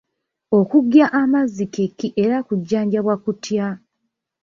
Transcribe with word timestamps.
Okuggya 0.59 1.05
amazzi 1.21 1.65
kye 1.73 1.85
ki 1.97 2.07
era 2.23 2.37
kujjanjabwa 2.47 3.15
kutya? 3.23 3.67